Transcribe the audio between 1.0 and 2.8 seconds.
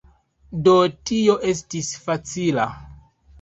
tio estis facila.